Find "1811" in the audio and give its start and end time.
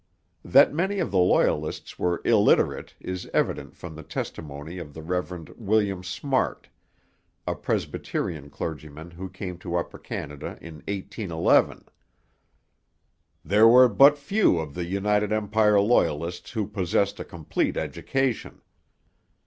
10.87-11.85